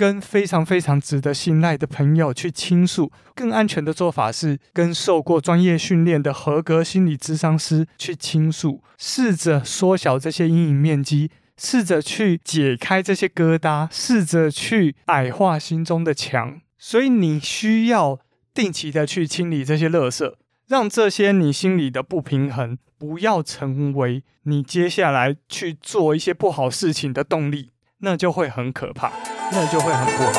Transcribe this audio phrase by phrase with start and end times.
[0.00, 3.12] 跟非常非常值得信赖的朋友去倾诉。
[3.34, 16.62] 更安全的做法是跟受过专业训练的合格心理咨商师去倾诉，试着缩小这些阴影面积，试着去解开这些疙瘩，试着去矮化心中的墙。
[16.78, 18.20] 所以你需要
[18.54, 20.32] 定期的去清理这些垃圾，
[20.66, 27.72] 让这些你心里的不平衡不要成为你接下来去做一些不好事情的动力，
[28.02, 29.12] 那就会很可怕，
[29.52, 30.32] 那就会很不好。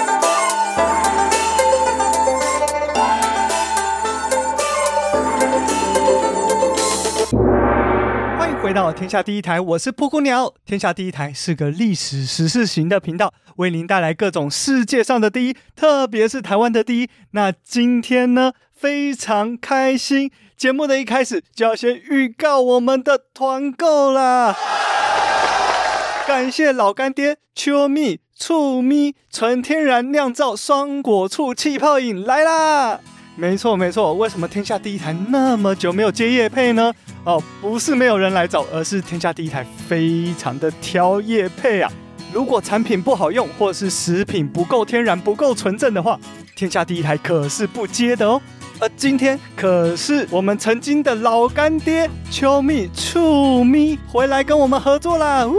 [8.39, 10.51] 欢迎回到天下第一台，我是噗噗鸟。
[10.65, 17.09] 天下第一台是个历史时事型的频道，为您带来各种世界上的第一，特别是台湾的第一。
[17.31, 24.55] 那今天呢，非常开心，节目的一开始就要先预告我们的团购啦！
[26.31, 32.97] 感谢老干爹秋蜜醋咪纯天然酿造双果醋气泡饮来啦！
[33.35, 36.93] 没错没错，为什么天下第一台那么久没有接夜配呢？
[37.25, 41.91] 哦，不是没有人来找，而是天下第一台非常的挑夜配啊！
[42.31, 46.17] 如果产品不好用，或是食品不够天然、不够纯正的话，
[46.55, 48.41] 天下第一台可是不接的哦。
[48.81, 55.45] 而今天可是我们曾经的老干爹秋蜜醋咪回来跟我们合作啦！
[55.45, 55.53] 呜，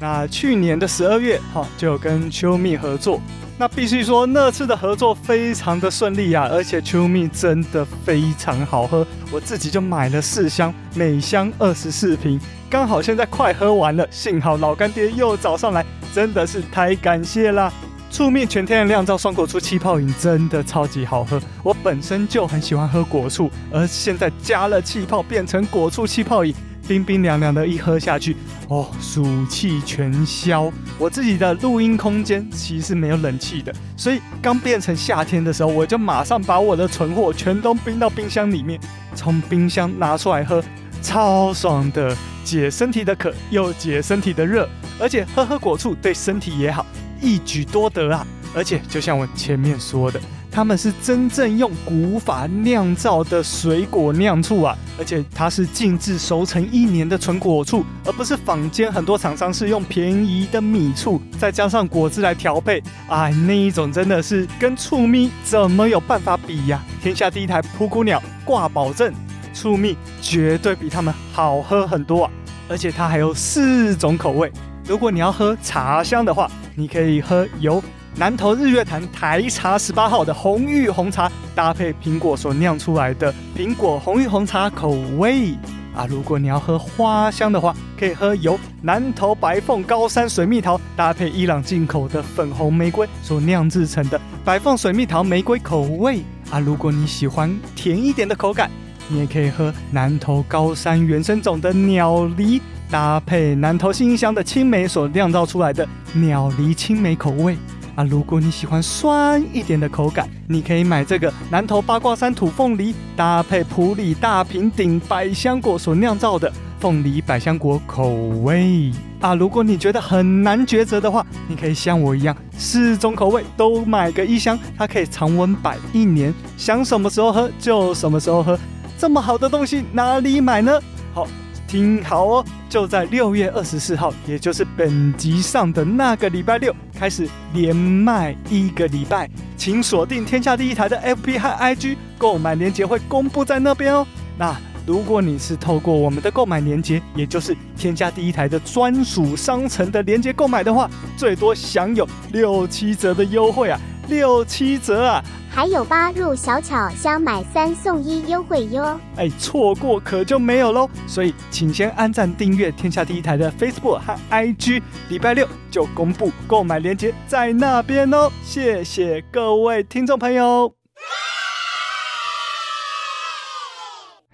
[0.00, 3.20] 那去年的十二月，哈、就跟秋蜜合作。
[3.56, 17.72] 那必须说，那次的合作非常的顺利啊，而且秋蜜真的非常好喝，我自己就买了四箱，每箱二十四瓶，刚好现在快喝完了，幸好老干爹又找上来，真的是太感谢啦！
[18.10, 26.54] 醋蜜全天然酿造双果醋气泡饮真的超级好喝，我本身就很喜欢喝果醋，而现在加了气泡变成果醋气泡饮。
[26.88, 28.36] 冰冰凉凉的，一喝下去，
[28.68, 30.72] 哦，暑气全消。
[31.00, 38.78] 我自己的录音空间其实没有冷气的，所以刚变成夏天的时候，我就马上把我的存货全都冰到冰箱里面，
[39.16, 40.62] 从冰箱拿出来喝，
[41.02, 44.68] 超爽的，解身体的渴又解身体的热，
[45.00, 46.86] 而且喝喝果醋对身体也好，
[47.20, 48.26] 一举多得啊！
[48.54, 50.20] 而且就像我前面说的。
[50.50, 66.82] 他们是真正用古法酿造的水果酿醋啊，而且它是静置熟成一年的纯果醋，而不是坊间很多厂商是用便宜的米醋再加上果汁来调配，哎，那一种真的是跟醋蜜怎么有办法比呀？
[67.02, 69.12] 天下第一台噗噗鸟挂保证，
[69.52, 72.30] 醋蜜绝对比他们好喝很多啊！
[72.66, 74.50] 而且它还有四种口味，
[74.88, 77.82] 如果你要喝茶香的话，你可以喝由。
[78.18, 85.52] 南投日月潭台茶十八号的红玉红茶，搭配苹果所酿出来的苹果红玉红茶口味
[85.94, 86.06] 啊。
[86.08, 96.58] 如果你要喝花香的话，可以喝由南投白凤高山水蜜桃搭配伊朗进口的粉红玫瑰所酿制成的白凤水蜜桃玫瑰口味啊。
[96.58, 98.70] 如果你喜欢甜一点的口感，
[99.08, 107.56] 你也可以喝南投高山原生种的鸟梨搭配南投新乡的青梅所酿造出来的鸟梨青梅口味。
[107.94, 118.10] 啊，如果你喜欢酸一点的口感，你可以买这个南投八卦山土凤梨，搭配埔里大坪顶百香果所酿造的凤梨百香果口
[118.42, 118.92] 味。
[119.18, 128.58] 啊，如果你觉得很难抉择的话，你可以像我一样，四种口味都买个一箱，它可以常温摆一年，想什么时候喝就什么时候喝。
[128.98, 130.78] 这么好的东西哪里买呢？
[131.14, 131.26] 好。
[131.66, 144.06] 听好哦，就在六月二十四号，也就是本集上的那个礼拜六，开始连卖一个礼拜，请锁定天下第一台的 FB 和 IG，购买链接会公布在那边哦。
[144.38, 144.56] 那
[144.86, 155.24] 如果你是透过我们的购买链接，也就是天下第一台的专属商城的链接购买的话，最多享有六七折的优惠啊，六七折啊！
[155.50, 159.00] 还有八入小巧箱买三送一优惠哟！
[159.16, 160.88] 哎，错过可就没有喽。
[161.06, 168.30] 所以请先按赞订阅天下第一台的 Facebook 和 IG，礼拜六就公布购买链接在那边哦。
[168.44, 170.74] 谢谢各位听众朋友。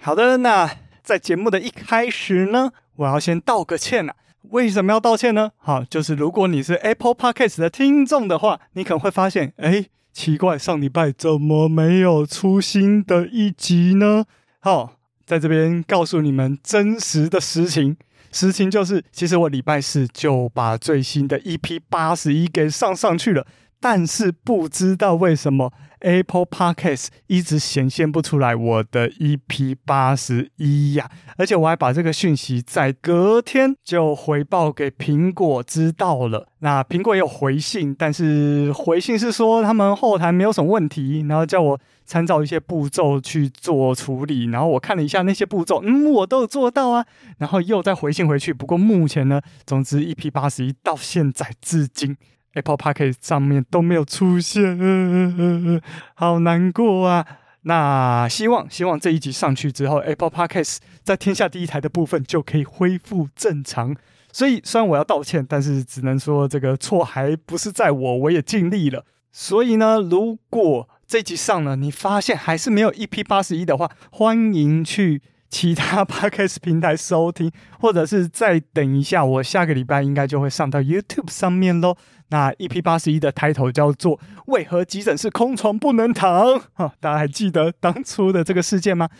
[0.00, 0.68] 好的，那
[1.02, 4.14] 在节目的一开始呢，我要先道个歉啊。
[4.50, 5.52] 为什么要道歉呢？
[5.58, 9.86] 好，就是如果你是 Apple Podcast 的听众的话，你可能会发现，哎。
[10.14, 14.26] 奇怪，上礼拜怎么没有出新的一集呢？
[14.60, 17.96] 好，在这边告诉你们真实的实情。
[18.30, 23.46] 实情就是，其实我礼拜四就把最新的 EP 八十一给上上去了，
[23.82, 36.46] 但是不知道为什么 Apple Podcast 一直显现不出来我的 EP 八十一呀，而且我还把这个讯息在隔天就回报给苹果知道了。
[36.60, 44.44] 那苹果也有回信，但是回信是说他们后台没有什么问题，然后叫我参照一些步骤去做处理。
[44.46, 47.04] 然后我看了一下那些步骤，嗯，我都有做到啊。
[47.38, 48.52] 然后又再回信回去。
[48.52, 52.16] 不过目前呢，总之 EP 八十一到现在至今。
[52.54, 54.78] Apple Podcast 上面都没有出现，
[56.14, 57.26] 好难过啊！
[57.62, 63.94] 那希望希望这一集上去之后，Apple Podcast 在天下第一台的部分就可以恢复正常。
[64.32, 69.04] 所以虽然我要道歉，但是只能说这个错还不是在我，我也尽力了。
[69.30, 81.96] 所以呢，如果这集上了，你发现还是没有 EP 八十一的话，欢迎去其他 Podcast 平台收听，或者是再等一下，我下个礼拜应该就会上到 YouTube 上面喽。
[82.32, 84.18] 那 EP 八十一的抬头叫做
[84.48, 86.58] “为何急诊室空床不能躺”？
[86.72, 89.10] 哈，大家还记得当初的这个事件吗？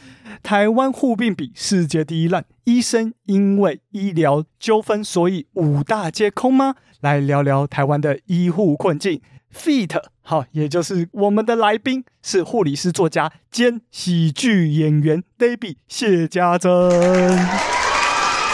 [0.43, 6.75] 台湾护病比世界第一烂，医生因为医疗纠纷，所以五大皆空吗？
[7.03, 9.21] 来聊聊台湾的医护困境。
[9.55, 10.03] Feat.
[10.23, 17.82] 好，也就是我们的来宾是护理师、作家兼喜剧演员 Debbie 谢家珍。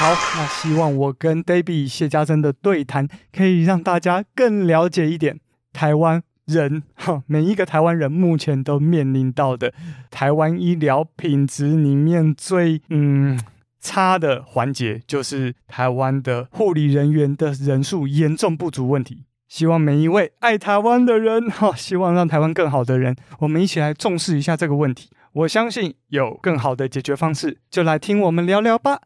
[0.00, 5.40] 好，那希望我跟 Debbie 谢家珍的对谈可以让大家更了解一点
[5.72, 9.74] 台湾人 哈，每一个台湾人目前都面临到的
[10.08, 13.36] 台湾医疗品质里面最嗯
[13.80, 19.24] 差的环节，就是台湾的护理人员的人数严重不足问题。
[19.48, 25.10] 希望每一位爱台湾的人 哈，希望让台湾更好的人，我们一起来重视一下这个问题。
[25.32, 29.00] 我相信有更好的解决方式，就来听我们聊聊吧。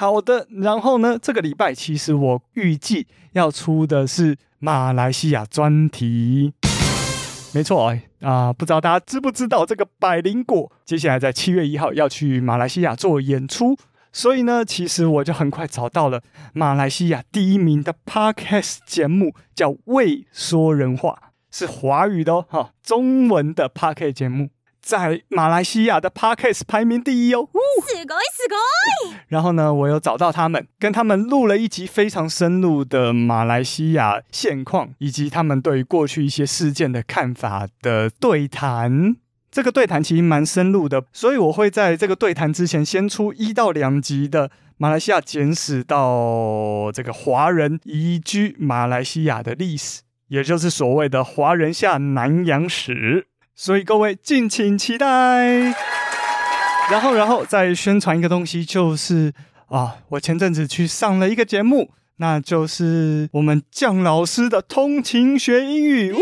[0.00, 6.54] 好的，然后呢，这个礼拜其实我预计要出的是马来西亚专题，
[7.52, 13.76] 没错哎啊、不知道大家知不知道这个百灵果接下来在七月一号要去马来西亚做演出，
[14.10, 16.22] 所以呢，其实我就很快找到了
[16.54, 21.18] 马来西亚第一名的 Podcast 节目，叫《未说人话》，
[21.50, 24.48] 是华语的哦，哈，中文的 Podcast 节目。
[24.89, 28.55] 在马来西亚的 Podcast 排名第一哦，すごいすご
[29.09, 29.15] い。
[29.29, 39.15] 然后呢，我又找到他们，跟他们录了一集非常深入的马来西亚现况，以及他们对于过去一些事件的看法的对谈。
[39.49, 53.27] 这个对谈其实蛮深入的，所以我会在这个对谈之前先出一到两集的马来西亚简史到这个华人移居马来西亚的历史，也就是所谓的华人下南洋史。
[53.62, 55.06] 所以各位敬请期待。
[56.90, 59.30] 然后，然后再宣传一个东西，就是
[59.68, 66.10] 啊，我前阵子去上了一个节目，那就是我们酱老师的通勤学英语。
[66.10, 66.20] 呜，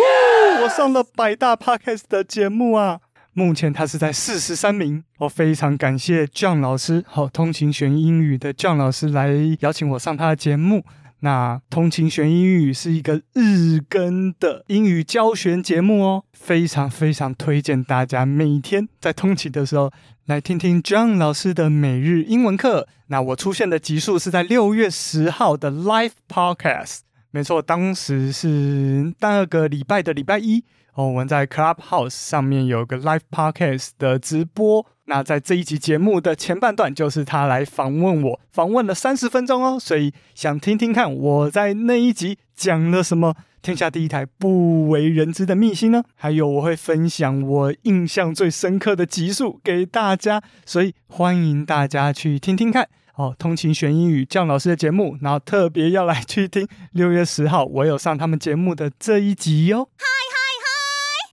[0.64, 2.98] 我上了百大 Podcast 的节目啊，
[3.32, 5.04] 目前他是在四十三名。
[5.18, 9.30] 我非常感谢酱老师，好，通勤学英语的酱老师来
[9.60, 10.84] 邀请我上他的节目。
[11.20, 19.92] 那通勤学英语是一个日更的英语教学节目哦，非常非常推荐大家每天在通勤的时候
[20.26, 22.86] 来听听 John 老师的每日英文课。
[23.08, 26.98] 那我出现的集数是在六月十号的 Live Podcast，
[27.30, 30.62] 没错，当时是第二个礼拜的礼拜一
[30.98, 34.84] 哦，我们在 Clubhouse 上面有个 Live Podcast 的直播。
[35.04, 46.02] 那在这一集节目的前半段，就是他来访问我，访问了三十分钟哦，所以想听听看我在那一集讲了什么天下第一台不为人知的秘辛呢？
[46.16, 53.32] 还有我会分享我印象最深刻的集数给大家，所以欢迎大家去听听看哦。
[53.38, 59.88] 通勤学英语酱老师的节目，然后特别要来去听六月十号我有上他们节目的这一集哟哦。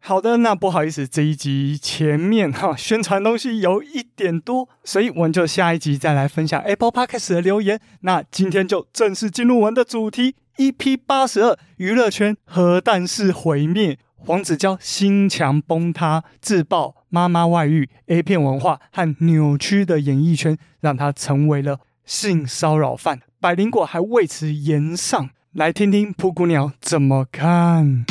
[0.07, 7.79] 好的，那不好意思，这一集前面哈宣传东西有一点多，所以我们就下一集再来分享 Apple Podcast 的留言。
[8.01, 23.21] 那今天就正式进入我们的主题：EP 八十二，娱乐圈核弹式毁灭，黄子佼心墙崩塌，自爆妈妈外遇，A 片文化和扭曲的演艺圈，让他成为了性骚扰犯。
[23.39, 28.05] 百灵果还为此炎上，来听听蒲谷鸟怎么看。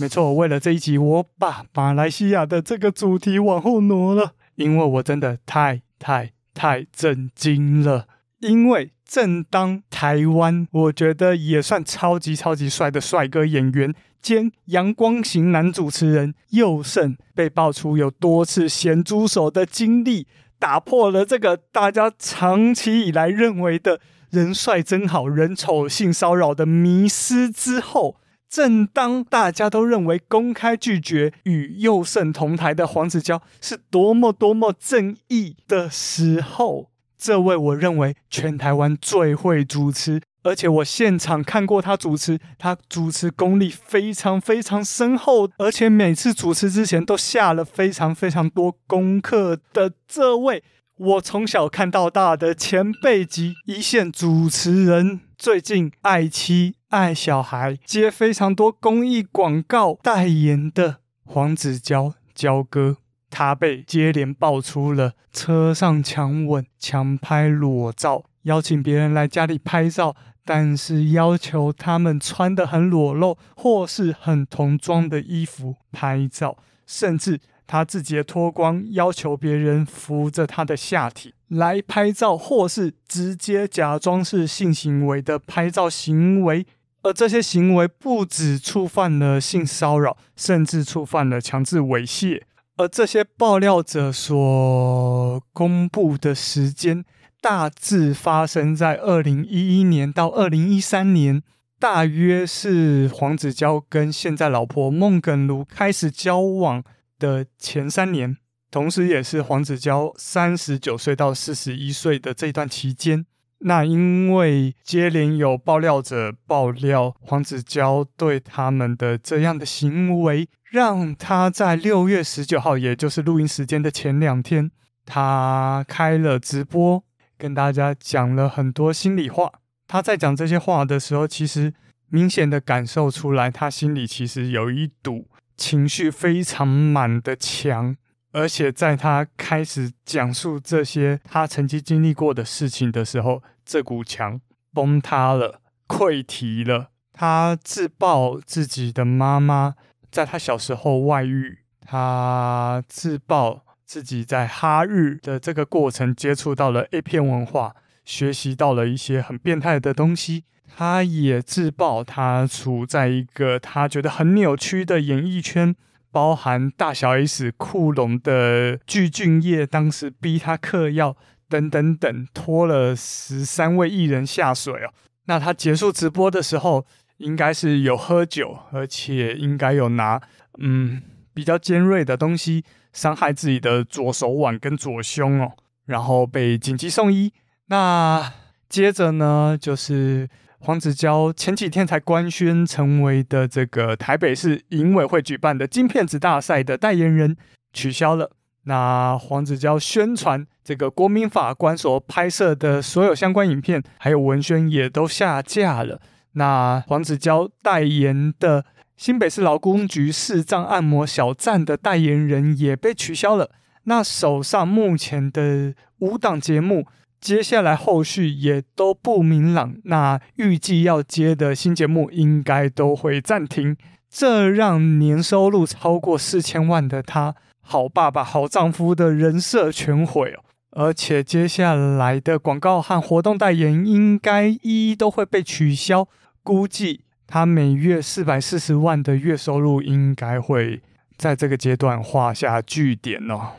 [0.00, 8.06] 没错，为了这一集，我把马来西亚的这个主题往后挪了，因为我真的太太太震惊了。
[8.38, 20.28] 因为正当台湾，我觉得也算超级超级帅的帅哥演员兼阳光型男主持人佑胜被爆出有多次咸猪手的经历，
[20.60, 24.00] 打破了这个大家长期以来认为的
[24.30, 28.18] 人帅真好人丑性骚扰的迷思之后。
[28.48, 50.62] 正当大家都认为公开拒绝与佑胜同台的黄子佼是多么多么正义的时候，这位我认为全台湾最会主持，而且我现场看过他主持，他主持功力非常非常深厚，而且每次主持之前都下了非常非常多功课的这位，
[50.96, 56.77] 我从小看到大的前辈级一线主持人，最近爱妻。
[56.88, 62.96] 爱小孩，接非常多公益广告代言的黄子佼佼哥，
[63.28, 70.16] 他被接连爆出了车上强吻、强拍裸照，邀请别人来家里拍照，
[70.46, 86.66] 但是要求他们穿得很裸露或是很童装的衣服拍照，甚至他自己也脱光，要求别人扶着他的下体来拍照，或是直接假装是性行为的拍照行为。
[87.02, 92.42] 而这些行为不只触犯了性骚扰，甚至触犯了强制猥亵。
[92.76, 97.04] 而这些爆料者所公布的时间，
[97.40, 101.42] 大致发生在二零一一年到二零一三年，
[101.80, 106.82] 大约是黄子佼跟现在老婆孟耿如开始交往
[107.18, 108.36] 的前三年，
[108.70, 113.26] 同时也是黄子佼三十九岁到四十一岁的这段期间。
[113.60, 124.70] 那因为接连有爆料者爆料黄子佼对他们的这样的行为，让他在六月十九号，也就是录音时间的前两天，
[125.04, 127.02] 他开了直播，
[127.36, 129.50] 跟大家讲了很多心里话。
[129.88, 131.74] 他在讲这些话的时候，其实
[132.08, 137.96] 明显的感受出来，他心里其实有一堵情绪非常满的墙。
[138.32, 144.40] 而且在他开始讲述这些他曾经经历过的事情的时候，这股墙
[144.72, 146.90] 崩塌了，溃堤了。
[147.12, 149.74] 他自曝自己的妈妈
[150.10, 160.44] 在他小时候外遇，他自曝自己在哈日的这个过程接触到了 A 片文化，学习到了一些很变态的东西。
[160.76, 165.74] 他也自曝他处在一个他觉得很扭曲的演艺圈。
[166.10, 171.16] 包含大小 S、酷龙的具俊晔，当时逼他嗑药
[171.48, 174.90] 等等等，拖了十三位艺人下水哦。
[175.26, 176.86] 那他结束直播的时候，
[177.18, 180.20] 应该是有喝酒，而且应该有拿
[180.58, 181.02] 嗯
[181.34, 185.52] 比较尖锐的东西伤害自己的左手腕跟左胸哦，
[185.86, 187.32] 然后被紧急送医。
[187.66, 188.32] 那
[188.68, 190.28] 接着呢，就是。
[190.60, 197.36] 黄子佼前几天才官宣成为的这个台北市影委会举办的金片子大赛的代言人
[197.72, 198.30] 取消了。
[198.64, 206.00] 那黄子佼宣传这个国民法官所拍摄的所有相关影片还有文宣也都下架了。
[206.32, 208.64] 那黄子佼代言的
[208.96, 213.50] 新北市劳工局视障按摩小站的代言人也被取消了。
[213.84, 216.86] 那手上目前的五档节目。
[217.20, 223.76] 接下来后续也都不明朗，那预计要接的新节目应该都会暂停，
[224.08, 230.44] 这让年收入超过四千万的他，好爸爸、好丈夫的人设全毁哦。
[230.70, 236.06] 而且接下来的广告和活动代言应该一一都会被取消，
[236.44, 240.80] 估计他每月四百四十万的月收入应该会
[241.16, 243.54] 在这个阶段画下句点哦。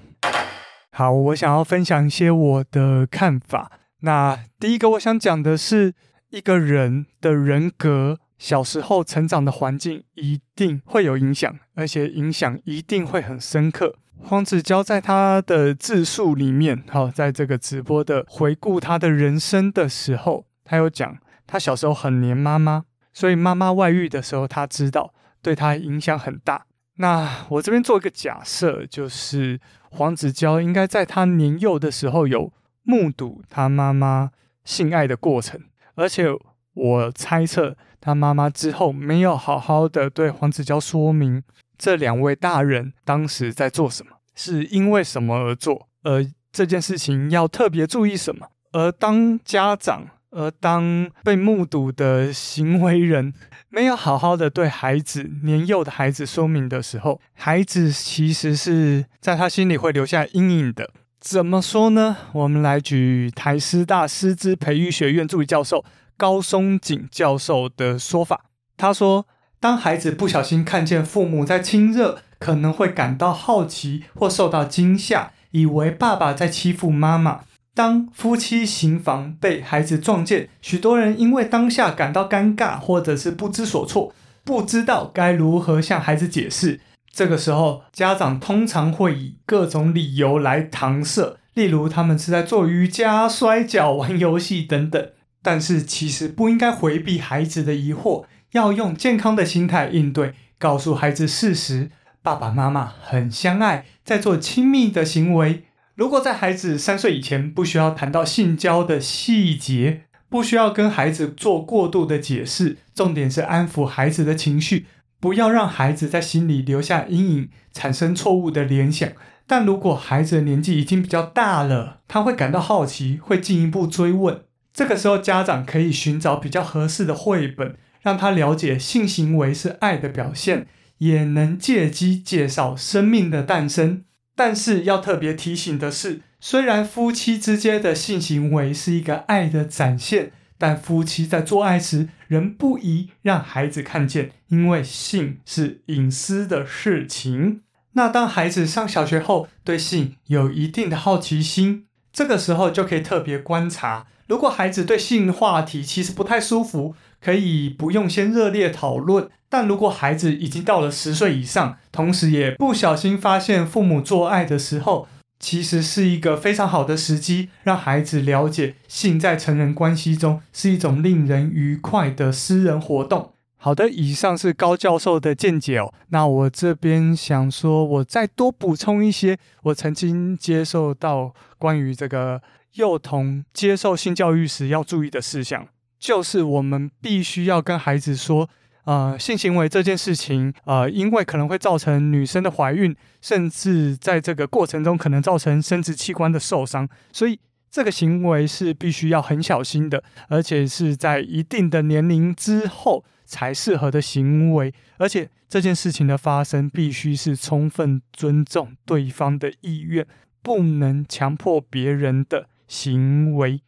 [0.92, 3.72] 好，我想要分享一些我的看法。
[4.02, 5.94] 那第一个，我想讲的是
[6.30, 13.96] 一个人的人格，小时候成长的环境一定会有影响，而且影响一定会很深刻。
[14.22, 21.18] 黄子佼在他的自述里面，好，在这个直播的回顾他的人生的时候，他有讲
[21.48, 26.66] 他小时候很黏妈妈，所以妈妈外遇的时候，他知道对他影响很大。
[27.02, 29.58] 那我这边做一个假设，就是
[29.90, 32.52] 黄子佼应该在他年幼的时候有
[32.84, 34.32] 目睹他妈妈
[34.66, 35.62] 性爱的过程，
[35.96, 36.26] 而且
[36.74, 41.42] 我猜测他妈妈之后没有好好的对黄子佼说明
[41.78, 50.08] 这两位大人当时在做什么，是因为什么而做，而这件事情要特别注意什么，而当家长。
[50.32, 53.34] 而当被目睹的行为人
[53.72, 60.90] 没有好好的对孩子，年幼的孩子说明的时候，孩子其实是在他心里会留下阴影的。
[61.20, 62.18] 怎么说呢？
[62.32, 65.86] 我们来举台师大师资培育学院助理教授
[66.18, 68.46] 高松景教授的说法。
[68.76, 69.28] 他说，
[69.60, 77.42] 当孩子不小心看见父母在亲热，可能会感到好奇或受到惊吓，以为爸爸在欺负妈妈。
[77.80, 86.82] 当夫妻行房被孩子撞见，许多人因为当下感到尴尬或者是不知所措，不知道该如何向孩子解释。
[87.10, 95.12] 这个时候，家长通常会以各种理由来搪塞，例如他们是在做瑜伽、摔跤、玩游戏等等。
[95.42, 101.90] 但是其实不应该回避孩子的疑惑，要用健康的心态应对，告诉孩子事实：
[102.22, 105.64] 爸爸妈妈很相爱，在做亲密的行为。
[106.00, 114.86] 如果在孩子三岁以前不需要谈到性交的细节，不需要跟孩子做过度的解释，重点是安抚孩子的情绪，
[115.20, 119.10] 不要让孩子在心里留下阴影，产生错误的联想。
[119.46, 124.40] 但如果孩子的年纪已经比较大了，他会感到好奇，会进一步追问。
[124.74, 130.66] 这个时候，家长可以寻找比较合适的绘本，让他了解性行为是爱的表现，
[131.00, 134.06] 也能借机介绍生命的诞生。
[134.40, 147.64] 但是要特别提醒的是，虽然夫妻之间的性行为是一个爱的展现，但夫妻在做爱时仍不宜让孩子看见，因为性是隐私的事情。
[147.92, 159.30] 那当孩子上小学后，对性有一定的好奇心，这个时候就可以特别观察，如果孩子对性话题其实不太舒服，可以不用先热烈讨论。
[159.50, 165.08] 但如果孩子已经到了十岁以上，同时也不小心发现父母做爱的时候，
[165.40, 173.34] 其实是一个非常好的时机，让孩子了解性在成人关系中是一种令人愉快的私人活动。
[173.58, 175.92] 好的，以上是高教授的见解哦。
[176.10, 182.42] 那我这边想说，我再多补充一些，我曾经接受到关于这个
[182.76, 185.68] 幼童接受性教育时要注意的事项，
[186.00, 188.48] 就是我们必须要跟孩子说。
[188.90, 210.04] 呃，性行为这件事情，呃，因为可能会造成女生的怀孕，甚至在这个过程中可能造成生殖器官的受伤，所以这个行为是必须要很小心的，而且是在一定的年龄之后才适合的行为，而且这件事情的发生必须是充分尊重对方的意愿，
[210.42, 213.62] 不能强迫别人的行为。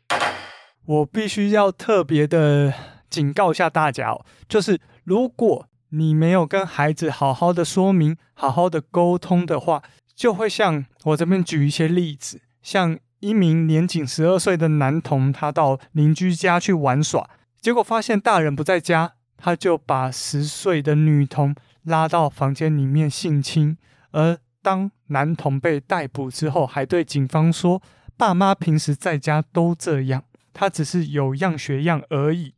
[0.88, 2.74] 我必须要特别的
[3.08, 4.80] 警告一下大家哦，就是。
[5.04, 9.84] 如果你没有跟孩子好好的说明、好好的沟通的话，
[10.16, 23.78] 就会像我这边举一些例子，像一名年仅十二岁的男童，他到邻居家去玩耍，结果发现大人不在家，他就把十岁的女童拉到房间里面性侵，
[24.12, 27.82] 而当男童被逮捕之后，还对警方说
[28.16, 30.24] ：“爸妈平时在家都这样，
[30.54, 32.54] 他只是有样学样而已。”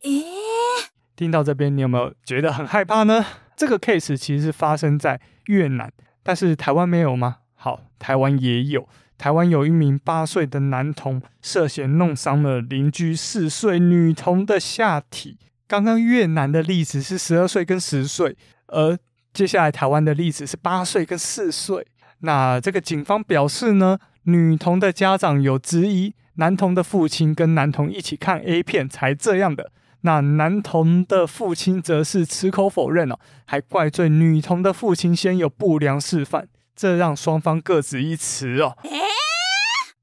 [1.15, 3.25] 听到这边，你有没有觉得很害怕呢？
[3.55, 5.91] 这个 case 其实是发生在越南，
[6.23, 7.37] 但是台湾没有吗？
[7.53, 8.87] 好，台湾也有。
[9.15, 15.37] 台湾有一名八岁的男童涉嫌弄伤了邻居四岁女童的下体。
[15.67, 18.35] 刚刚越南的例子是十二岁跟十岁，
[18.67, 18.97] 而
[19.33, 21.85] 接下来台湾的例子是八岁跟四岁。
[22.19, 29.71] 那这个警方表示呢，女童的家长有质疑男童的父亲跟男童一起看 A 片才这样的。
[30.05, 38.77] 那男童的父亲则是矢口否认哦，还怪罪女童的父亲先有不良示范，这让双方各执一词哦。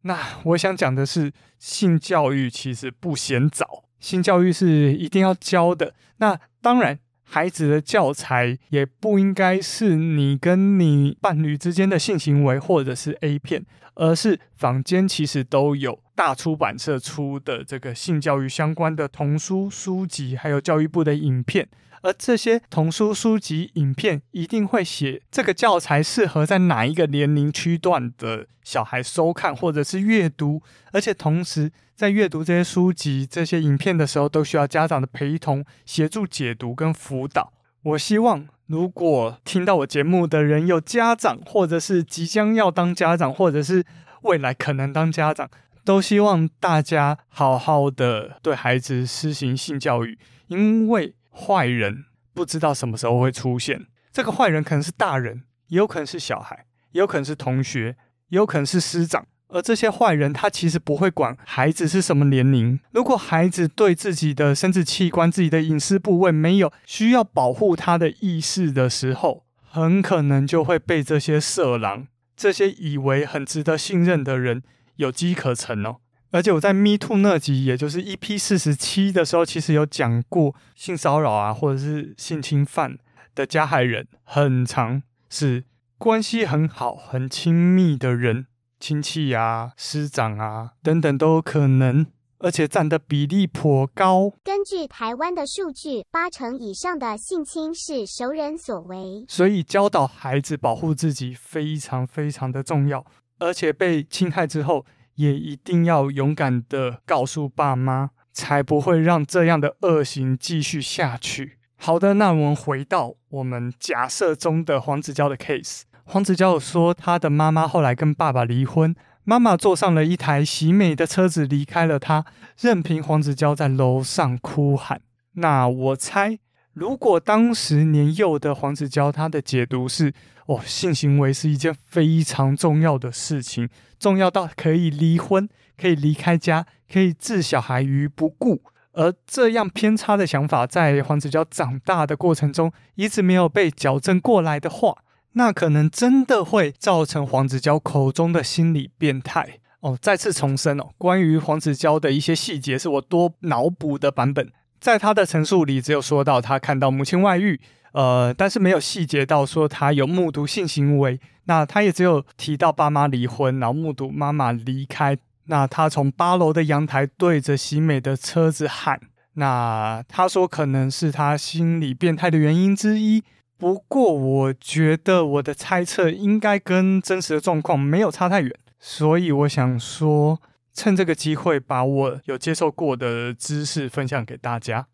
[0.03, 5.95] 那我想讲的是，性教育其实不嫌早，性教育是一定要教的。
[6.17, 6.99] 那当然，
[7.31, 13.65] 孩子的教材也不应该是你跟你伴侣之间的性行为，或者是 A 片。
[13.97, 21.69] 而是坊间其实都有大出版社出的这个性教育相关的童书书籍，还有教育部的影片。
[22.03, 30.63] 而这些童书书籍、影片一定会写这个教材适合在哪一个年龄区段的小孩收看或者是阅读。
[30.93, 37.53] 而且同时在阅读这些书籍、这些影片的时候，都需要家长的陪同协助解读跟辅导。
[37.83, 38.47] 我希望。
[38.67, 43.85] 如果听到我节目的人有家长，或者是即将要当家长，或者是
[44.23, 45.51] 未来可能当家长，
[45.85, 53.87] 都希望大家好好的对孩子施行性教育，因为坏人不知道什么时候会出现。
[54.13, 57.97] 这个坏人可能是大人，也有可能是小孩，也有可能是同学，
[58.29, 59.27] 也有可能是师长。
[59.49, 62.79] 而这些坏人，他其实不会管孩子是什么年龄。
[62.93, 74.63] 如果孩子对自己的生殖器官、自己的隐私部位没有需要保护他的意识的时候，很可能就会被这些色狼、这些以为很值得信任的人
[74.97, 75.97] 有机可乘哦。
[76.31, 82.97] 而且我在 Me Too 那集，也就是 EP 四十七的时候，其实有讲过性骚扰啊，或者是性侵犯
[83.35, 85.65] 的加害人，很常是
[85.99, 88.47] 关系很好、很亲密的人。
[88.79, 92.07] 亲戚啊、师长啊等等都有可能，
[92.39, 94.33] 而且占的比例颇高。
[94.43, 103.05] 根据台湾的数据，八成以上的性侵是熟人所为，所以教导孩子保护自己非常非常的重要。
[103.39, 111.59] 而且被侵害之后，也一定要勇敢的告诉爸妈，才不会让这样的恶行继续下去。
[111.77, 115.83] 好的，那我们回到我们假设中的黄子佼的 case。
[116.05, 118.95] 黄子佼说，他的妈妈后来跟爸爸离婚，
[119.25, 122.27] 妈妈坐上了一台喜美的车子离开了他，
[122.59, 125.01] 任凭黄子佼在楼上哭喊。
[125.35, 126.39] 那我猜，
[126.73, 130.13] 如果当时年幼的黄子佼，他的解读是：
[130.47, 138.63] 哦，性行为是一件非常重要的事情，重要到可以离婚，可以离开家，可以置小孩于不顾。
[138.93, 144.99] 而这样偏差的想法，在黄子佼长大的过程中，一直没有被矫正过来的话，
[145.33, 149.97] 那可能真的会造成黄子佼口中的心理变态哦。
[150.01, 154.53] 再次重申哦，关于黄子佼的一些细节，是我多脑补的版本。
[154.81, 157.61] 在他的陈述里，只有说到他看到母亲外遇，
[157.93, 161.21] 呃，但是没有细节到说他有目睹性行为。
[161.45, 165.19] 那他也只有提到爸妈离婚，然后目睹妈妈离开。
[165.47, 169.01] 那他从八楼的阳台对着喜美的车子喊，
[169.35, 173.25] 那他说可能是他心理变态的原因之一。
[173.59, 180.41] 不过我觉得我的猜测应该跟真实的状况没有差太远，所以我想说，
[180.73, 184.87] 趁这个机会把我有接受过的知识分享给大家。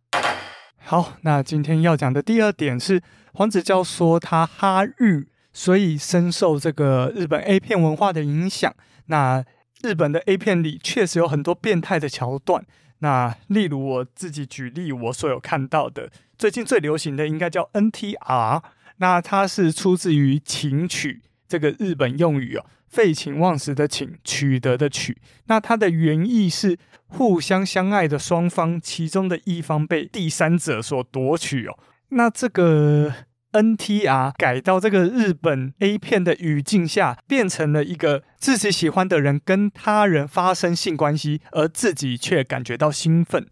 [0.78, 8.72] 好，那今天要讲的第二点是黄子佼说他哈日，所以深受这个日本 A 片文化的影响。
[9.06, 9.44] 那
[9.82, 12.64] 日本的 A 片里确实有很多变态的桥段。
[13.00, 18.62] 那例如我自己举例，我所有看到的，最近最流行的应该叫 NTR。
[18.98, 25.16] 那它是出自于情曲这个日本用语哦，废寝忘食的寝，取得的取。
[25.46, 31.78] 那它的原意是互相相爱的双方，其中的一方被第三者所夺取哦。
[32.10, 33.14] 那这个。
[33.52, 43.46] NTR 改到这个日本 A 片的语境下，变成了一个自己喜欢的人跟他人发生性关系，而自己却感觉到兴奋。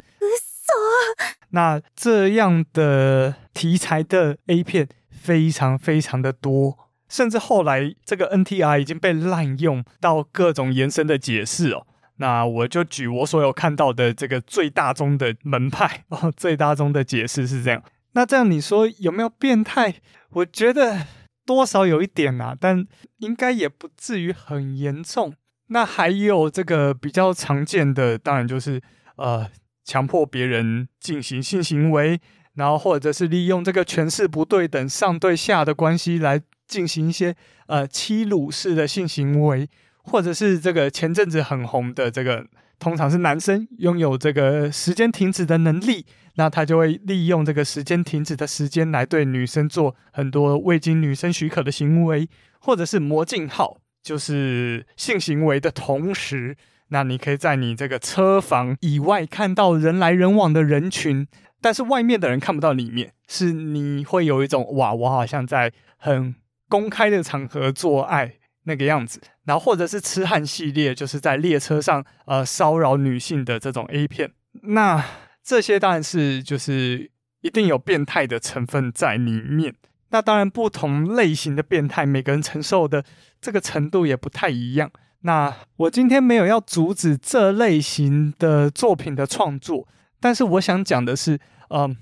[1.50, 11.86] 那这样的题材的 A 片非常非常的多，甚至后来这个 NTR 已经被滥用到各种延伸的解释哦。
[12.16, 17.82] 那我就举我所有看到的这个最大宗的门派 哦，最大宗的解释是这样。
[18.12, 19.96] 那这样你说有没有变态？
[20.30, 21.06] 我觉得
[21.44, 22.86] 多少有一点啊，但
[23.18, 25.34] 应该也不至于很严重。
[25.68, 28.80] 那还有这个比较常见的，当然就是
[29.16, 29.48] 呃
[29.84, 32.20] 强迫别人进行性行为，
[32.54, 37.34] 然后或者是利用这个权势不对等上对下的关系来进行一些
[37.66, 39.68] 呃欺辱式的性行为，
[40.02, 42.46] 或者是这个前阵子很红的这个。
[42.80, 56.56] 通常是男生拥有这个时间停止的能力，那他就会利用这个时间停止的时间来对女生做很多未经女生许可的行为，或者是魔镜号，就是性行为的同时，
[56.88, 61.26] 那你可以在你这个车房以外看到人来人往的人群，
[61.62, 66.34] 但是外面的人看不到里面，是你会有一种哇，我好像在很
[66.74, 68.34] 公开的场合做爱。
[68.66, 74.32] 那个样子，然后或者是痴汉系列，就是在列车上呃骚扰女性的这种 A 片，
[74.62, 75.04] 那
[75.42, 77.10] 这些当然是就是
[77.42, 79.74] 一定有变态的成分在里面。
[80.08, 83.04] 那当然不同类型的变态，每个人承受的
[83.38, 84.90] 这个程度也不太一样。
[85.20, 89.86] 那我今天没有要阻止这类型的作品的创作，
[90.18, 91.94] 但是我想讲的是，嗯、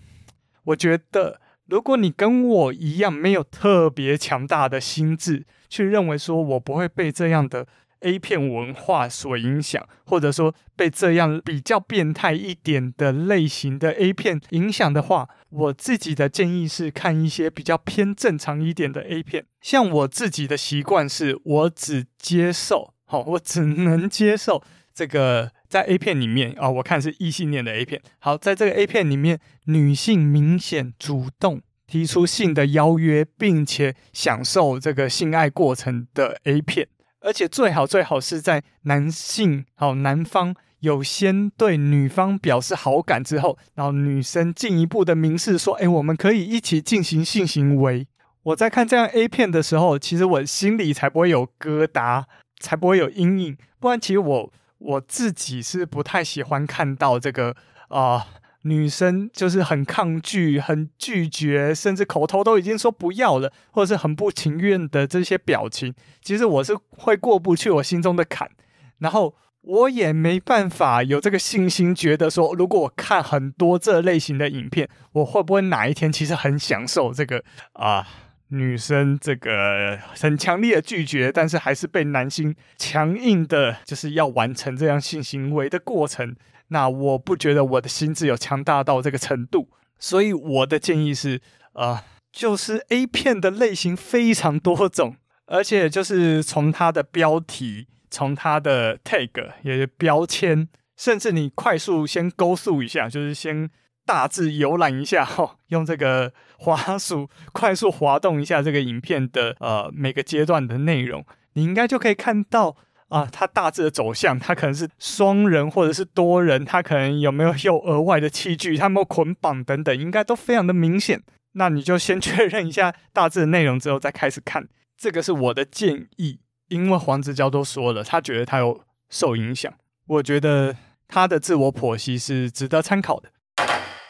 [0.66, 1.41] 我觉得。
[1.66, 7.66] 如果你跟我一样没有特别强大的心智，去认为说我不会被这样的
[8.00, 19.46] A 片文化所影响，或者说被这样比较变态一点的类型的 A 片影响的话，我自己的建议是看一些比较偏正常一点的 A 片。
[19.60, 25.52] 像我自己的习惯是，我只接受，好，我只能接受这个。
[25.72, 27.98] 在 A 片里面啊、哦，我看是异性恋的 A 片。
[28.18, 36.88] 好，在这个 A 片里面，女性明显主动提出性的邀约，并且享受这个性爱过程的 A 片，
[37.20, 48.06] 而且最好最好是在男性好男方有先对女方表示好感之后，然后女生进一步的明示说：“哎，我们可以一起进行性行为。”
[48.44, 52.24] 我在看这样 A 片的时候，其实我心里才不会有疙瘩，
[52.60, 53.56] 才不会有阴影。
[53.80, 54.52] 不然，其实我。
[54.84, 57.54] 我自己是不太喜欢看到这个
[57.88, 58.26] 啊、
[58.62, 65.94] 女生就是很抗拒、很拒绝，甚至口头都已经说不要了，或者是很不情愿的这些表情。
[66.22, 68.50] 其实我是会过不去我心中的坎。
[68.98, 78.06] 然后我也没办法有这个信心，觉得说，如果我看很多这类型的影片，我会不会哪一天其实很享受这个啊、
[78.52, 86.36] 女生这个很强烈的拒绝，但是还是被男性强硬的，就是要完成这样性行为的过程。
[86.68, 91.40] 那我不觉得我的心智有强大到这个程度，所以我的建议是，
[91.72, 97.88] 呃，就是 A 片的类型非常多种，而且就是从它的标题。
[98.14, 99.30] 从它的 tag
[99.62, 103.70] 也是标签，甚至你快速先勾速一下，就是先
[104.04, 112.76] 大致游览一下， 哦，用这个滑鼠 快速滑动一下这个影片的呃每个阶段的内容，你应该就可以看到
[113.08, 121.22] 啊，它大致的走向，它可能是双人或者是多人，它可能有没有有额外的器具，它有没有捆绑等等，应该都非常的明显。
[121.52, 126.40] 那你就先确认一下 大致的内容之后再开始看，这个是我的建议。
[126.68, 129.70] 因为黄子佼都说了，他觉得他有受影响，
[130.06, 130.74] 我觉得
[131.06, 133.28] 他的自我剖析是值得参考的。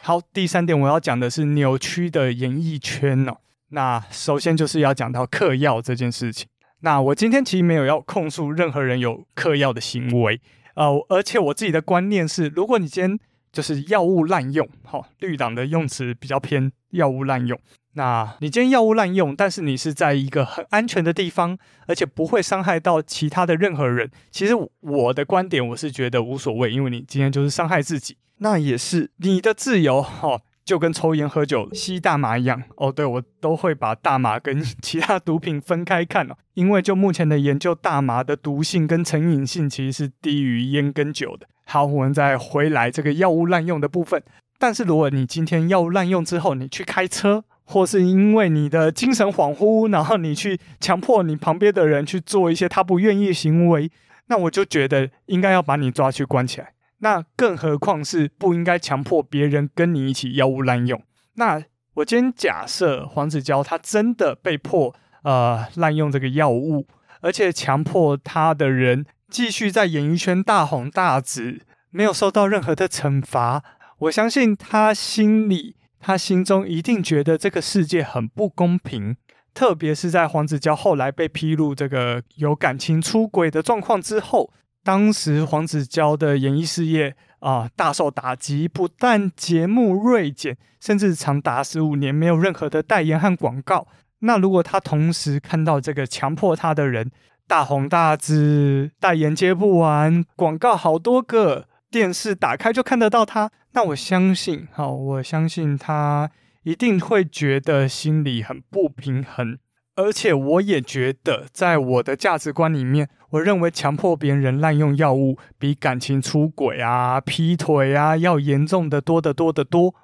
[0.04, 3.36] 好，第三点我要讲的是扭曲的演艺圈哦。
[3.68, 6.48] 那首先就是要讲到嗑药这件事情。
[6.80, 10.40] 那我今天其实没有要控诉任何人有嗑药的行为，
[10.74, 13.16] 呃，而且我自己的观念是，如果你今天
[13.52, 17.56] 就是药物滥用，好、哦，绿党的用词比较偏药物滥用。
[17.92, 24.10] 那你今天药物滥用，但是你是在一个很安全的地方，而且不会伤害到其他的任何人。
[24.32, 32.90] 其实我的观点，我是觉得无所谓，因为你今天就是伤害自己，那也是你的自由哦，就跟抽烟、喝酒、吸大麻一样哦。
[32.90, 41.46] 对，我都会把大麻跟其他毒品分开看哦，因为就目前的研究，大麻的毒性跟成瘾性其实是低于烟跟酒的。
[41.64, 44.20] 好，我们再回来这个药物滥用的部分。
[44.58, 53.88] 但是如果你今天药物滥用之后，你去开车，或是因为你的精神恍惚，然后你去强迫你旁边的人去做一些他不愿意行为，
[54.26, 56.71] 那我就觉得应该要把你抓去关起来。
[57.02, 61.02] 那更何况是不应该强迫别人跟你一起药物滥用。
[61.34, 61.62] 那
[61.94, 66.86] 我今天假设黄子佼他真的被迫呃滥用这个药物，
[67.20, 71.60] 而且强迫他的人继续在演艺圈大红大紫，
[71.90, 73.62] 没有受到任何的惩罚，
[73.98, 75.76] 我相信他心里。
[76.04, 79.16] 他心中一定觉得这个世界很不公平，
[79.54, 84.52] 特别是在黄子佼后来被披露这个有感情出轨的状况之后，
[84.84, 93.86] 当时黄子佼的演艺事业啊、大受打击，不但节目锐减，甚至长达十五年没有任何的代言和广告。
[94.20, 97.10] 那如果他同时看到这个强迫他的人
[97.46, 101.66] 大红大紫，代言接不完，广告好多个。
[101.90, 106.30] 电视打开就看得到他，那我相信，好，我相信他
[106.62, 109.58] 一定会觉得心里很不平衡，
[109.94, 119.94] 而且我也觉得，在我的价值观里面，我认为强迫别人滥用药物比感情出轨啊、劈腿啊要严重的多得多得多。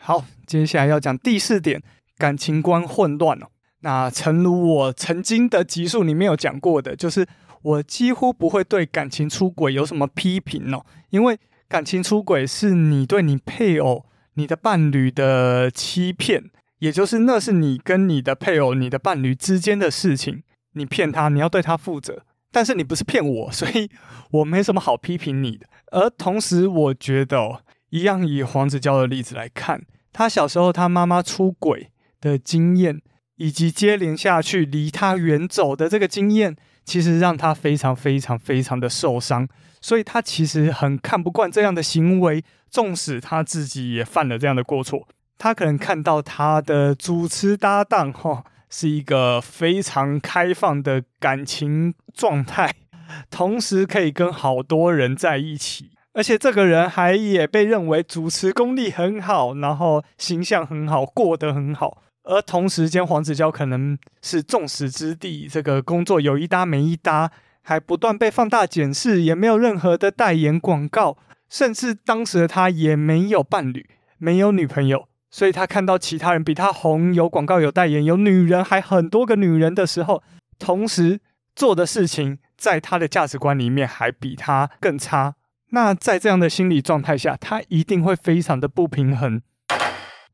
[0.00, 1.82] 好，接下来要讲第四点，
[2.18, 3.46] 感情观混乱哦。
[3.80, 7.26] 那诚如我曾经的集数里面有讲过的，就是。
[7.62, 11.36] 我几乎不会对感情出轨有什么批评哦，因为
[11.68, 16.44] 感情出轨是你对你配偶、你的伴侣的欺骗，
[16.78, 22.24] 也就是那是你跟你的配偶、你的伴侣之间的事情，你骗他，你要对他负责。
[22.52, 23.90] 但是你不是骗我，所以
[24.32, 25.66] 我没什么好批评你的。
[25.92, 33.00] 而同时，我觉得，一样以黄子佼的例子来看，他小时候他妈妈出轨的经验，
[33.36, 36.56] 以及接连下去离他远走的这个经验。
[36.84, 39.48] 其实让他非常非常非常的受伤，
[39.80, 42.44] 所以他其实很看不惯这样的行为。
[42.70, 45.08] 纵使他自己也犯了这样的过错，
[45.38, 52.74] 他可能看到他的主持搭档哈是一个非常开放的感情状态，
[53.30, 62.02] 同时可以跟好多人在一起，而且这个人还也被认为主持功力很好，然后形象很好，过得很好。
[62.24, 67.30] 而同时间，黄子佼可能是众矢之的，这个工作有一搭没一搭，
[67.62, 71.16] 还不断被放大检视，也没有任何的代言广告，
[71.48, 73.86] 甚至当时的他也没有伴侣，
[74.18, 80.22] 没有女朋友，所以他看到其他人比他红，有广告、有代言、有女人，还很多个女人的时候，
[80.58, 81.20] 同时
[81.54, 85.34] 做的事情，在他的价值观里面还比他更差。
[85.72, 89.42] 那在这样的心理状态下，他一定会非常的不平衡。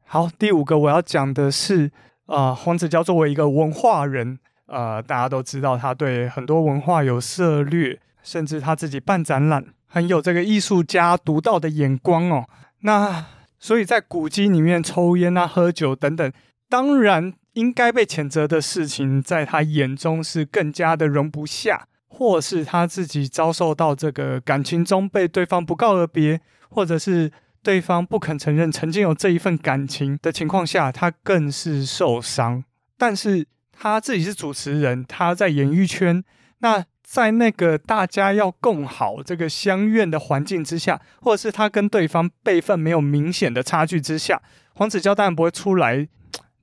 [0.07, 1.91] 好，第五个我要讲的是，
[2.27, 12.45] 呃，黄子佼作为一个文化人，呃，大家都知道他对很多文化有涉猎，甚至他自己办展览，很有这个艺术家独到的眼光哦。
[12.83, 13.25] 那
[13.62, 16.33] 所以在古迹里面抽烟啊、喝酒等等，
[16.68, 27.31] 当然应该被谴责的事情，在他眼中是更加的容不下，或是他自己遭受到这个感情中被对方不告而别，或者是
[27.62, 32.64] 对方不肯承认曾经有这一份感情的情况下，他更是受伤。
[32.98, 36.25] 但是他自己是主持人，他在演艺圈，
[36.59, 44.40] 那在那个大家要共好这个相愿的环境之下，或者是他跟对方辈分没有明显的差距之下，
[44.72, 46.09] 黄子佼当然不会出来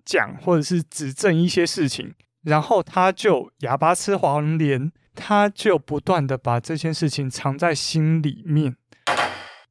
[0.04, 4.92] 讲或者是指证一些事情，然后他就哑巴吃黄连。
[5.22, 8.78] 他就不断的把这件事情藏在心里面。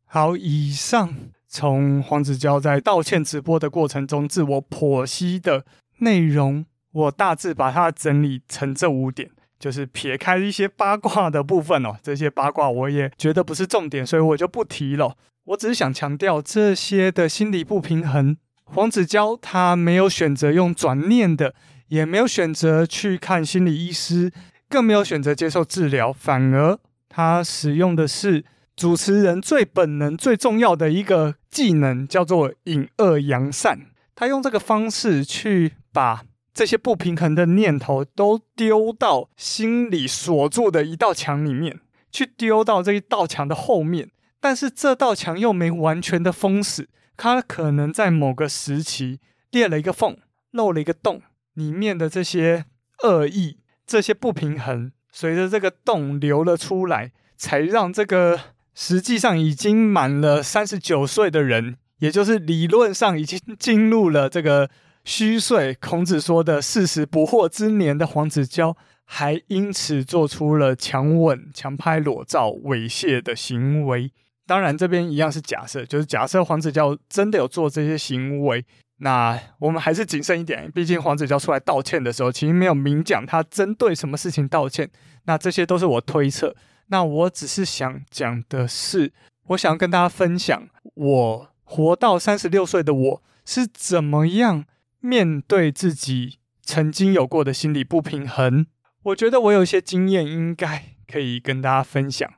[0.05, 1.15] 好，以上
[1.49, 5.65] 从黄子佼在道歉直播的过程中自我剖析的
[6.01, 15.17] 内容，我大致把它整理成这五点，就是撇开一些八卦的部分哦，这些八卦我也觉得不是重点，所以我就不提了。
[15.45, 21.55] 我只是想强调这些的心理不平衡，黄子佼他没有选择用转念的，
[21.89, 24.33] 也没有选择去看心理医师。
[24.71, 28.45] 更没有选择接受治疗，反而他使用的是
[28.77, 33.87] 主持人最本能、最重要的一个技能，叫做隐恶扬善。
[34.15, 36.23] 他用这个方式去把
[36.59, 41.79] 这些不平衡的念头都丢到心里锁住的一道墙里面，
[42.11, 44.11] 去丢到这一道墙的后面。
[44.41, 49.21] 但是这道墙又没完全的封死，它可能在某个时期
[49.53, 50.17] 裂了一个缝，
[50.51, 51.23] 漏了一个洞，
[51.55, 52.65] 里面的这些
[53.05, 53.59] 恶意。
[53.87, 58.41] 这些不平衡随着这个洞流了出来，才让这个
[58.75, 64.69] 实际上已经满了三十九岁的人，也就是理论上已经进入了这个
[65.09, 74.13] 虚岁，孔子说的四十不惑之年的黄子佼，还因此做出了强吻、强拍裸照、猥亵的行为。
[74.47, 78.63] 当然，这边一样是假设，就是假设黄子佼真的有做这些行为。
[78.99, 84.91] 那我们还是谨慎一点，毕竟黄子佼出来道歉的时候，其实没有明讲他针对什么事情道歉。
[85.25, 86.55] 那这些都是我推测。
[86.89, 89.11] 那我只是想讲的是，
[89.47, 94.67] 我想要跟大家分享，我活到三十六岁的我是怎么样
[95.01, 98.67] 面对自己曾经有过的心理不平衡。
[99.03, 102.31] 我觉得我有一些经验，应该可以跟大家分享。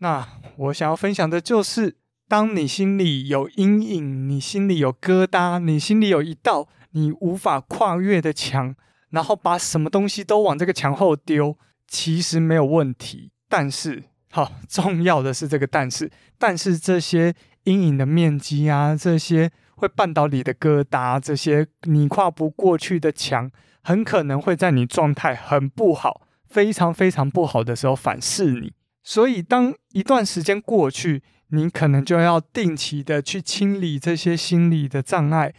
[0.00, 1.96] 那我想要分享的就是。
[2.28, 8.74] 当你心里有阴影，你心里有疙瘩，你心里有一道你无法跨越的墙，
[9.10, 13.32] 然后把什么东西都往这个墙后丢，其实没有问题。
[13.50, 19.50] 但是，好，重要的是这个但是，但是这些阴影的面积啊，这些
[19.82, 23.50] 会绊倒你的疙瘩，这些你跨不过去的墙，
[23.82, 28.74] 很可能会在你状态很不好、非常非常不好的时候反噬你。
[29.02, 35.52] 所以，当一段时间过去，你可能就要定期的去清理这些心理的障碍，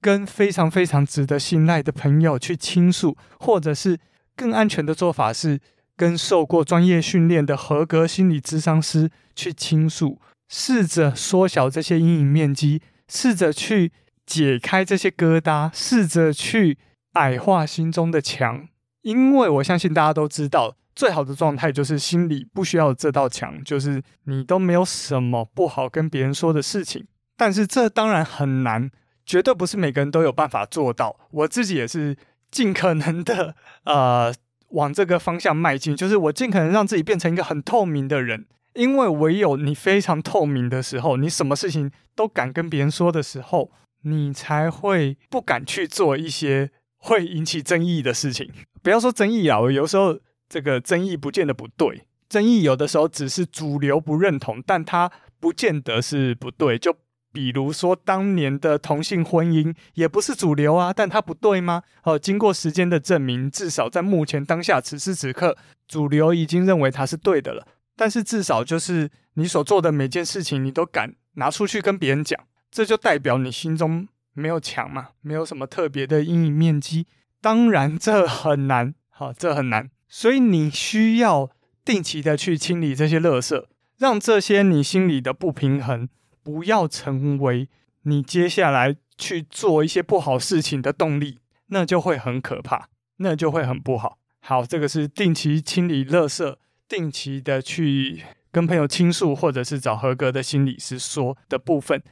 [0.00, 3.98] 跟非常非常值得信赖的朋友去倾诉，或者是
[4.34, 5.60] 更安全的做法是
[5.94, 13.90] 跟受过专业训练的合格心理咨商师去倾诉，试着缩小这些阴影面积，试着去
[14.26, 16.78] 解开这些疙瘩，试着去
[17.14, 18.68] 矮化心中的墙，
[19.02, 20.76] 因为我相信大家都知道。
[20.94, 27.06] 最好的状态就是心里不需要这道墙，就是你都没有什么不好跟别人说的事情。
[27.36, 28.90] 但是这当然很难，
[29.24, 31.16] 绝对不是每个人都有办法做到。
[31.30, 32.16] 我自己也是
[32.50, 33.54] 尽可能的
[33.86, 34.34] 呃
[34.70, 38.46] 往这个方向迈进，就是我尽可能让自己变成一个很透明的人。
[38.78, 48.50] 因为唯有你非常透明的时候，你什么事情都敢跟别人说的时候，你才会不敢去做一些会引起争议的事情。
[48.82, 50.18] 不要说争议啊，我有时候。
[50.50, 56.78] 这个争议不见得不对，争议有的时候只是主流不认同，但它不见得是不对。
[56.78, 56.96] 就
[57.34, 61.82] 比如说当年的同性婚姻也不是主流啊，但它不对吗？
[62.04, 65.54] 哦，经过时间的证明，至少在目前当下此时此刻，
[65.86, 67.68] 主流已经认为它是对的了。
[67.98, 72.38] 但是至少就是你所做的每件事情，你都敢拿出去跟别人讲，
[72.70, 77.08] 这就代表你心中没有墙嘛，没有什么特别的阴影面积。
[77.40, 79.90] 当然这很难，好，这很难。
[80.08, 81.50] 所以你需要
[81.84, 86.08] 定期的去清理这些垃圾，让这些你心里的不平衡
[86.44, 87.68] 不要成为
[88.02, 94.18] 你接下来去做一些不好事情的动力，那就会很可怕，那就会很不好。
[94.40, 96.56] 好，这个是定期清理垃圾，
[96.88, 102.02] 定期的去跟朋友倾诉，或者是找合格的心理师说的部分。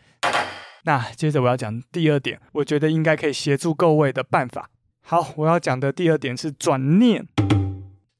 [0.84, 4.70] 那接着我要讲第二点，我觉得应该可以协助各位的办法。
[5.00, 7.26] 好，我要讲的第二点是转念。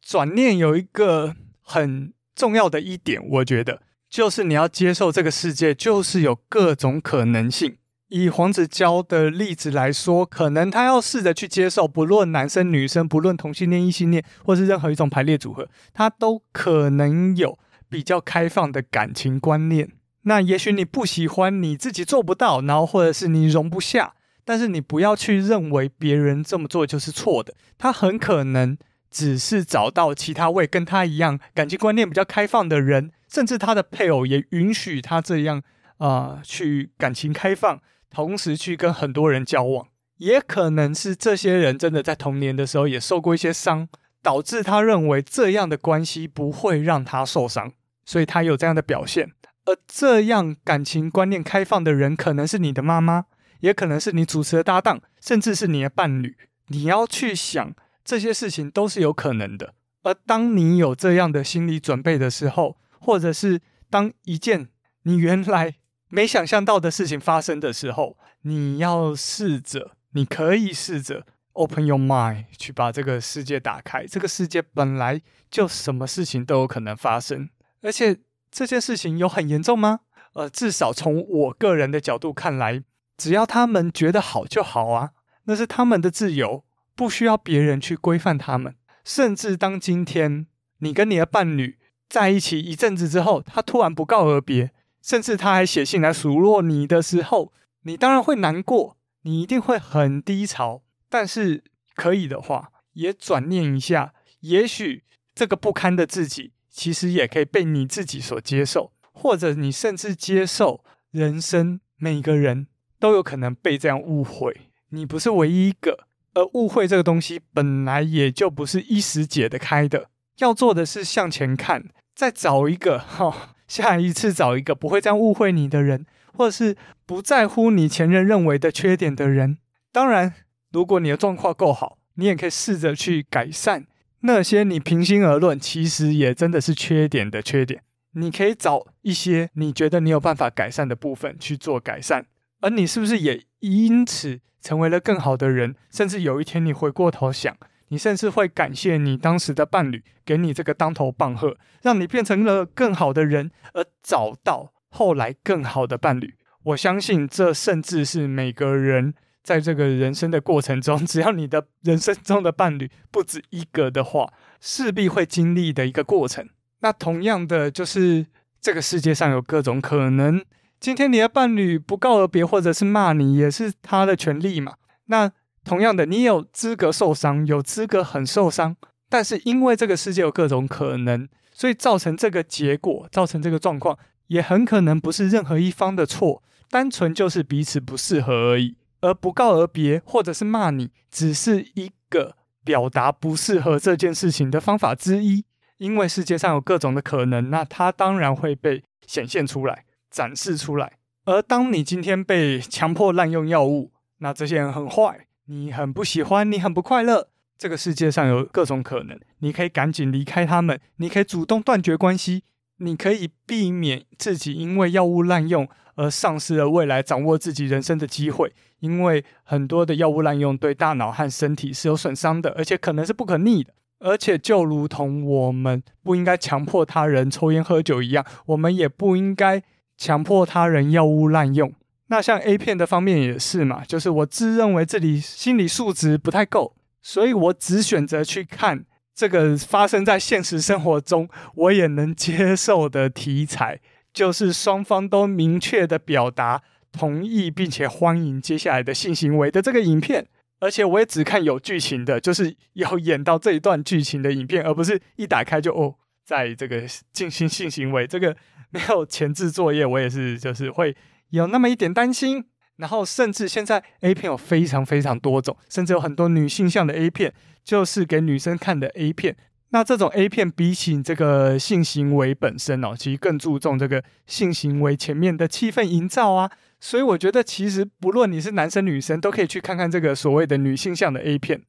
[0.01, 7.77] 转念有一个很重要的一点，我觉得就是你要接受这个世界就是有各种可能性。
[8.09, 19.91] 以黄子佼的例子来说，可能他要试着去接受，不论男生女生，不论同性恋异性恋，或是任何一种排列组合，他都可能有比较开放的感情观念。
[20.23, 27.55] 那也许你不喜欢，你自己做不到，然后或者是你容不下，但是你不要去认为别人这么做就是错的。
[27.77, 28.79] 他很可能
[29.11, 35.63] 只是找到其他位跟他一样感情观念比较开放的人，甚至他的配偶也允许他这样
[35.99, 37.81] 啊、去感情开放。
[38.11, 43.89] 同时去跟很多人交往，也可能是这些人真的在童年的时候也受过一些伤，
[44.23, 47.73] 导致他认为这样的关系不会让他受伤，
[48.05, 49.33] 所以他有这样的表现。
[49.65, 53.25] 而这样感情观念开放的人，可能是你的妈妈，
[53.61, 56.37] 也可能是你主持的搭档，甚至是你的伴侣。
[56.69, 59.75] 你要去想这些事情都是有可能的。
[60.03, 64.69] 而当你有这样的心理准备的时候，或者是当一件
[65.03, 65.75] 你原来
[66.09, 74.07] 没想象到的事情发生的时候，你要试着，你可以试着 open your mind 去把这个世界打开。
[74.07, 77.51] 这个世界本来就什么事情都有可能发生，
[77.83, 78.19] 而且
[78.51, 80.01] 这件事情有很严重吗？
[80.35, 82.83] 呃，至少从我个人的角度看来，
[83.17, 85.11] 只要他们觉得好就好啊，
[85.45, 88.77] 那是他们的自由，不需要别人去规范他们。
[89.03, 90.47] 甚至当今天
[90.79, 91.79] 你跟你的伴侣
[92.09, 94.73] 在一起一阵子之后，他突然不告而别。
[95.07, 97.53] 甚至他还写信来数落你的时候，
[97.83, 100.83] 你当然会难过，你一定会很低潮。
[101.09, 101.63] 但是
[101.95, 110.83] 可以的话，也转念一下，也许这个不堪的自己，其实也可以被你自己所接受，或者你甚至接受
[111.13, 112.67] 人生每个人
[112.99, 116.09] 都有可能被这样误会，你不是唯一一个。
[116.35, 123.53] 而误会这个东西本来也就不是一时解得开的，要做的是向前看，再找一个哈。
[123.67, 129.59] 下一次找一个不会这样误会你的人，或者是不在乎你前任认为的缺点的人。
[129.93, 130.35] 当然，
[130.73, 133.87] 如果你的状况够好，你也可以试着去改善
[134.21, 137.83] 那些你平心而论其实也真的是缺点的缺点。
[138.13, 142.27] 你可以找一些你觉得你有办法改善的部分去做改善，
[142.61, 145.75] 而你是不是也因此成为了更好的人？
[145.91, 147.55] 甚至有一天你回过头想。
[147.89, 156.35] 你甚至会感谢你当时的伴侣给你这个当头棒喝，让你变成了更好的人，而找到后来更好的伴侣。
[156.65, 166.49] 我相信这甚至是每个人在这个人生的过程中， 只要你的人生中的伴侣不止一个的话，势必会经历的一个过程。
[166.81, 168.27] 那同样的，就是
[168.61, 170.45] 这个世界上有各种可能。
[170.81, 174.75] 今天你的伴侣不告而别，或者是骂你，也是他的权利嘛。
[175.07, 175.31] 那。
[175.67, 178.77] 同样的，你有资格受伤，有资格很受伤，
[179.11, 183.99] 但是因为这个世界有各种可能，所以造成这个结果，造成这个状况，
[184.29, 188.77] 也很可能不是任何一方的错，单纯就是彼此不适合而已。
[189.03, 195.45] 而不告而别，或者是骂你，只是一个表达不适合这件事情的方法之一。
[195.77, 200.95] 因为世界上有各种的可能，那它当然会被显现出来、展示出来。
[201.27, 205.26] 而当你今天被强迫滥用药物，那这些人很坏。
[205.49, 207.29] 你很不喜欢，你很不快乐。
[207.57, 212.43] 这个世界上有各种可能，你可以赶紧离开他们，你可以主动断绝关系，
[212.79, 218.53] 你可以避免自己因为药物滥用而丧失了未来掌握自己人生的机会。
[218.81, 223.73] 因为很多的药物滥用对大脑和身体是有损伤的，而且可能是不可逆的。
[224.01, 229.63] 而且就如同我们不应该强迫他人抽烟喝酒一样，我们也不应该
[229.97, 231.73] 强迫他人药物滥用。
[232.09, 243.81] 那像 A 片的方面也是嘛，就是我自认为这里心理素质不太够，所以我只选择去看这个发生在现实生活中我也能接受的题材，
[244.13, 250.29] 就是双方都明确的表达同意并且欢迎接下来的性行为的这个影片，
[250.61, 258.37] 而且我也只看有剧情的，就是要演到这一段剧情的影片，而不是一打开就哦，在这个进行性行为，这个
[258.71, 260.97] 没有前置作业，我也是就是会。
[261.31, 262.45] 有那么一点担心，
[262.77, 267.33] 然后甚至现在 A 片有非常非常多种，甚至有很多女性向的 A 片，
[267.65, 269.37] 就是给女生看的 A 片。
[269.71, 276.51] 那这种 A 片比起这个性行为本身哦，其实更注重这个性行为前面的气氛营造啊。
[276.79, 281.63] 所以我觉得其实不论你是男生女生，都可以去看看这个所谓的女性向的 A 片。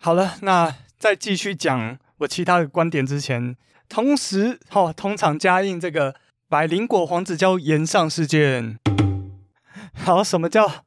[0.00, 3.56] 好了，那再继续讲我其他的观点之前，
[3.88, 6.14] 同时哦，通常加印这个。
[6.50, 8.78] 百灵果黄子佼炎上事件，
[9.92, 10.86] 好，什么叫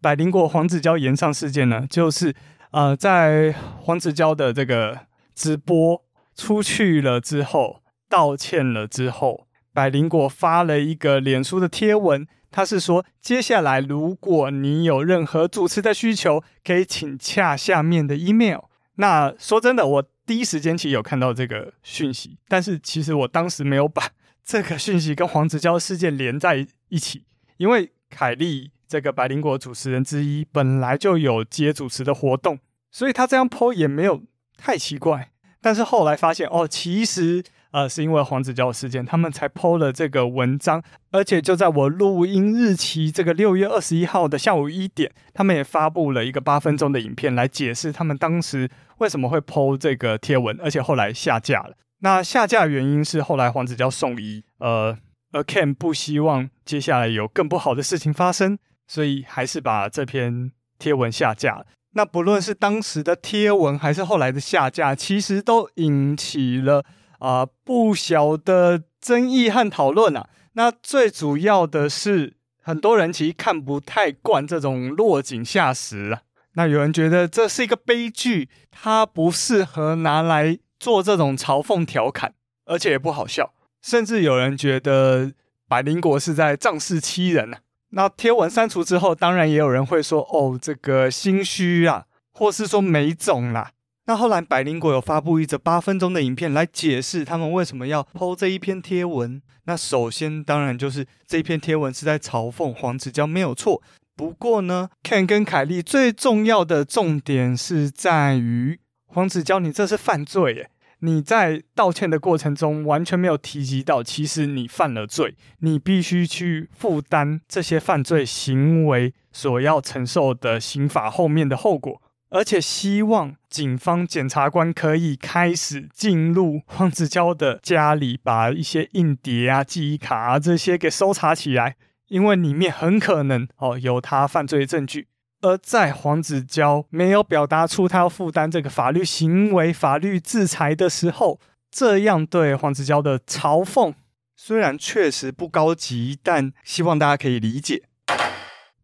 [0.00, 1.84] 百灵果黄子佼炎上事件呢？
[1.90, 2.32] 就是
[2.70, 5.00] 呃，在黄子佼的这个
[5.34, 6.00] 直播
[6.36, 18.60] 出去了之后，道歉了之后，百灵果发了一个脸书的贴文，他是说，接下来如果你有任何主持的需求，可以请洽下面的 email。
[18.94, 24.10] 那说真的，我第一时间其实有看到这个讯息，但是其实我当时没有把
[24.44, 27.24] 这个讯息跟黄子佼事件连在一起，
[27.56, 32.58] 因为凯莉这个百灵果主持人之一本来就有接主持的活动，
[32.90, 34.22] 所以他这样 po 也没有
[34.56, 35.30] 太奇怪。
[35.60, 37.42] 但是后来发现，哦，其实。
[37.74, 40.80] 呃，是因为黄子佼事件，他们才 PO 了这个文章，
[41.10, 51.74] 而且就在我录音日期这个六月二十一号的下午一点，他们也发布了一个八分钟的影片来解释他们当时为什么会 PO 这个贴文，而且后来下架了。
[52.04, 54.94] 那下架原因是后来黄子佼送医，呃，
[55.32, 61.64] 而 Ken 不希望接下来有更不好的事情发生，所以还是把这篇贴文下架。
[61.94, 66.84] 那不论是当时的贴文还是后来的下架，其实都引起了。
[67.20, 70.28] 啊、不小的争议和讨论啊。
[70.52, 76.20] 那最主要的是，很多人其实看不太惯这种落井下石啊。
[76.52, 82.32] 那有人觉得这是一个悲剧，它不适合拿来做这种嘲讽调侃，
[82.66, 83.52] 而且也不好笑。
[83.82, 85.32] 甚至有人觉得
[85.68, 87.58] 百灵果是在仗势欺人啊。
[87.90, 93.70] 那贴文删除之后，当然也有人会说：“哦，这个心虚啊，或是说没种啦。”
[94.06, 99.40] 那后来，百灵果有发布一则八分钟的影片来解释他们为什么要剖这一篇贴文。
[99.64, 103.80] 那首先，当然就是这篇贴文是在嘲讽黄子佼，没有错。
[104.16, 108.78] 不过呢，Ken 跟凯莉最重要的重点是在于
[109.14, 110.70] 黄子佼，你这是犯罪耶！
[110.98, 122.02] 你在道歉的过程中完全没有提及到，其实你犯了罪，你必须去负担这些犯罪行为所要承受的刑法后面的后果。
[122.30, 131.76] 而且希望警方检察官可以开始进入黄子佼的家里，把一些硬碟啊、记忆卡啊这些给搜查起来，
[132.08, 135.06] 因为里面很可能哦有他犯罪证据。
[135.44, 141.38] 而在黄子佼没有表达出他要负担这个法律行为、法律制裁的时候，
[141.70, 143.92] 这样对黄子佼的嘲讽，
[144.34, 147.82] 虽然确实不高级，但希望大家可以理解。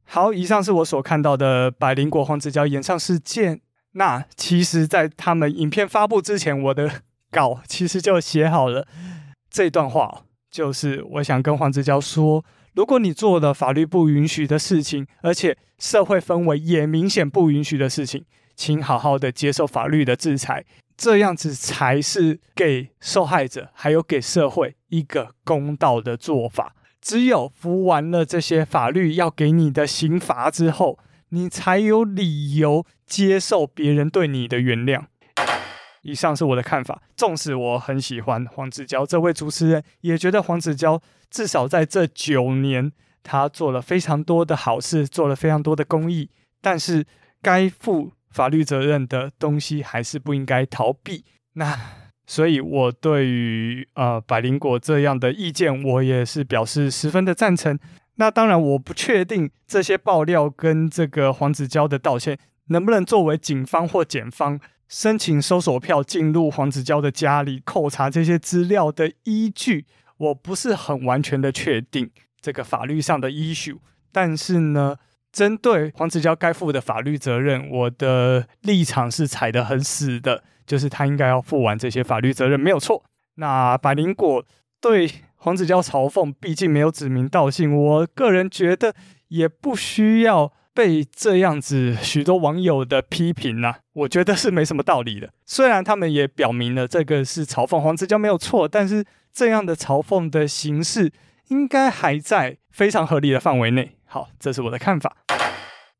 [0.04, 3.62] 好，以上是我所看到的百灵果黄子佼演唱事件。
[3.92, 8.86] 那其实，在他们影片发布之前，我的稿其实就写好了
[9.48, 12.44] 这段话，就是我想跟黄子佼说：
[12.74, 20.64] 如果你做了法律不允许的事情，而且社会氛围也明显不允许的事情，请好好的接受法律的制裁，
[20.96, 26.74] 这样子才是给受害者还有给社会一个公道的做法。
[27.00, 30.98] 只有服完了这些法律要给你的刑罚之后，
[31.30, 35.04] 你才有理由接受别人对你的原谅。
[36.02, 37.02] 以上是我的看法。
[37.16, 42.92] 纵使我很喜欢黄子佼这位主持人，也觉得黄子佼至少在这九年，
[43.22, 46.30] 他做了非常多的好事，做了非常多的公益。
[46.60, 47.06] 但是
[47.42, 51.24] 该负法律责任的东西，还是不应该逃避。
[51.54, 51.78] 那。
[52.26, 57.76] 所以，我对于呃百灵果这样的意见，我也是表示十分的赞成。
[58.18, 64.60] 那当然，我不确定这些爆料跟这个黄子佼的道歉能不能作为警方或检方
[64.90, 69.86] 申请搜索票进入黄子佼的家里扣查这些资料的依据。
[70.18, 72.10] 我不是很完全的确定
[72.42, 73.78] 这个法律上的 issue。
[74.10, 74.96] 但是呢，
[75.32, 80.42] 针对黄子佼该负的法律责任，我的立场是踩得很死的。
[80.66, 83.02] 就是他应该要负完这些法律责任，没有错。
[83.36, 84.44] 那百灵果
[84.80, 88.94] 对黄子佼嘲讽，毕竟没有指名道姓，我个人觉得
[89.28, 95.28] 也不需要被这样子许多网友的批评呢、啊，我觉得是没什么道理的。
[95.44, 101.12] 虽然他们也表明了这个是嘲讽黄子佼没有错，但是这样的嘲讽的形式
[101.48, 103.94] 应该还在非常合理的范围内。
[104.06, 105.18] 好，这是我的看法。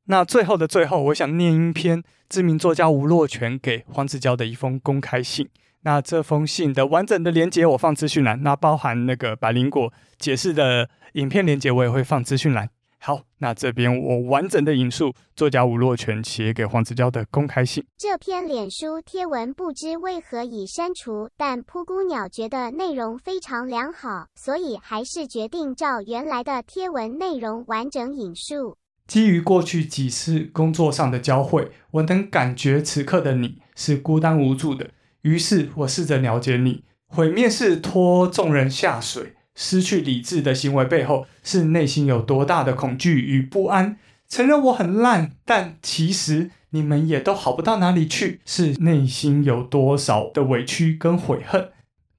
[0.06, 5.46] 那最后的最后，我想念一篇知名作家吴若权给黄子佼的一封公开信。
[5.82, 12.70] 那这封信的完整的连接我放资讯栏，那包含那个百灵果解释的影片连接我也会放资讯栏。
[13.03, 17.82] 好，那这边我完整的引述作家吴若权写给黄子佼的公开信。
[17.96, 28.76] 这篇脸书贴文不知为何已删除，但噗咕鸟觉得内容非常良好，所以还是决定照原来的贴文内容完整引述。
[29.07, 34.90] 基于过去几次工作上的交汇，我能感觉此刻的你是孤单无助的。
[35.22, 36.84] 于是我试着了解你。
[37.07, 43.98] 毁灭是拖众人下水、失去理智的行为背后，是内心有多大的恐惧与不安？
[44.28, 48.40] 承认我很烂，但其实你们也都好不到哪里去。
[48.46, 51.70] 是内心有多少的委屈跟悔恨？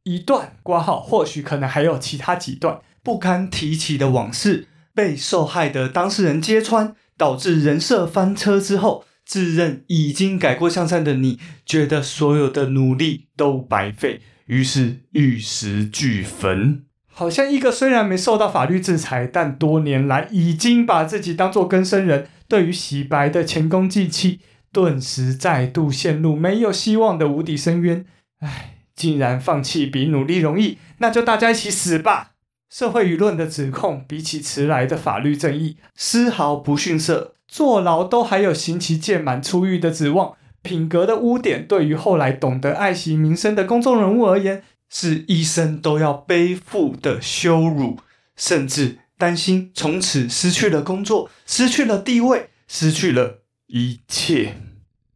[0.04, 4.68] 一段挂号，或许可能还有其他几段不堪提起的往事。
[4.94, 16.84] 被受害的当事人揭穿，导致人设翻车之后，自认已经改过向善的你，觉得所有的努力都白费，于是玉石俱焚。
[17.14, 24.40] 好像一个虽然没受到法律制裁，但多年来已经把自己当作更生人，对于洗白的前功尽弃，
[24.72, 28.06] 顿时再度陷入没有希望的无底深渊。
[28.40, 32.32] 唉，竟然放弃比努力容易，那就大家一起死吧！
[32.70, 37.36] 社会舆论的指控，比起迟来的法律正义，丝毫不逊色。
[37.48, 47.98] 坐牢都还有刑期届满出狱的指望，品格的污点，对于后来懂得爱惜名声的公众人物而言，是一生都要背负的羞辱，
[48.36, 54.58] 甚至担心从此失去了工作，失去了地位，失去了一切。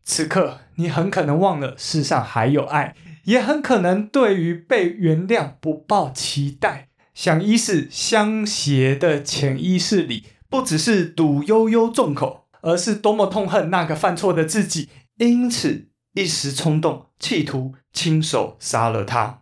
[0.04, 2.96] 此刻，你很可能忘了世上还有爱，
[3.26, 6.88] 也很可能对于被原谅不抱期待。
[7.14, 19.42] 想医是相携的潜意识里，不只是赌悠悠众口，而是多么痛恨那个犯错的自己，因此一时冲动，企图亲手杀了他。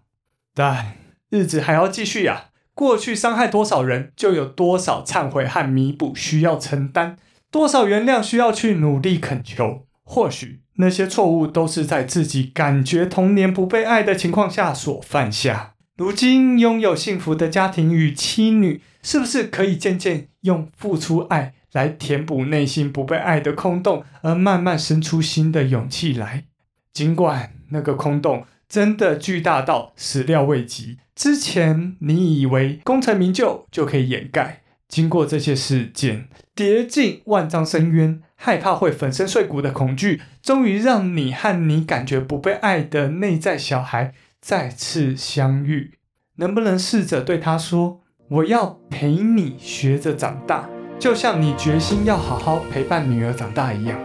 [0.56, 0.94] 但
[1.30, 7.18] 日子还要继续呀，过去伤害多少人，就有多少忏悔和弥补需要承担，
[7.50, 9.88] 多少原谅需要去努力恳求。
[10.04, 15.74] 或许那些错误都是在自己感觉童年不被爱的情况下所犯下。
[15.98, 26.46] 如今拥有幸福的家庭与妻女，是不是可以渐渐用付出爱来填补内心不被爱的空洞，而慢慢生出新的勇气来？
[26.92, 28.46] 尽管那个空洞。
[28.74, 30.98] 真的巨大到始料未及。
[31.14, 45.92] 之前你以为功成名就就可以掩盖，经过这些事件，跌进万丈深渊，害怕会粉身碎骨的恐惧，终于让你和你感觉不被爱的内在小孩再次相遇。
[46.38, 50.68] 能不能试着对他说：“我要陪你学着长大，
[50.98, 54.00] 就像你决心要好好陪伴女儿长大一样。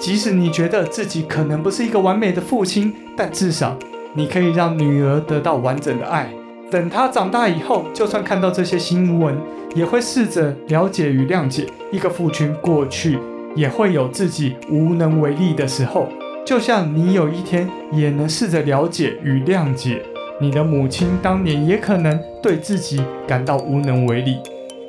[0.00, 3.78] 即使你觉得自己可能不是一个完美的父亲，但至少。”
[4.14, 6.30] 你可以让女儿得到完整的爱。
[6.70, 9.36] 等她长大以后，就算看到这些新闻，
[9.74, 11.66] 也会试着了解与谅解。
[11.92, 13.18] 一个父亲过去
[13.54, 16.08] 也会有自己无能为力的时候，
[16.44, 20.02] 就像你有一天也能试着了解与谅解
[20.40, 24.38] 你的母亲，当年也可能对自己感到无能为力。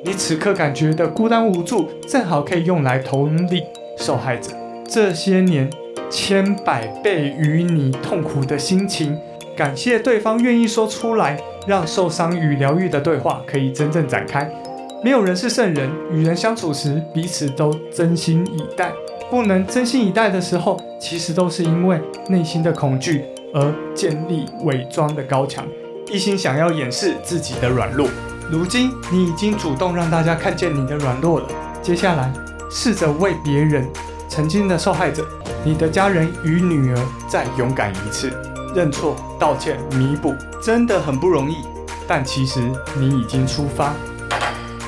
[0.04, 3.62] 你此刻感觉的孤单无助，正好可以用来同理
[3.98, 4.52] 受害者。
[4.88, 5.68] 这些年。
[6.10, 9.18] 千百倍与你痛苦的心情，
[9.56, 14.50] 感谢对方愿意说出来，让受伤与疗愈的对话可以真正展开。
[15.02, 18.92] 没有人是圣人，与人相处时彼此都真心以待。
[19.30, 25.66] 不能真心以待的时候，其实都是因为内心的恐惧而建立伪装的高墙，
[26.10, 28.08] 一心想要掩饰自己的软弱。
[28.50, 31.48] 如今你已经主动让大家看见你的软弱了，
[31.82, 32.32] 接下来
[32.70, 33.86] 试着为别人。
[34.28, 35.24] 曾经的受害者，
[35.66, 38.30] 你的家人与女儿再勇敢一次，
[38.72, 41.56] 认错、道歉、弥补，真的很不容易。
[42.06, 42.60] 但其实
[42.96, 43.92] 你已经出发。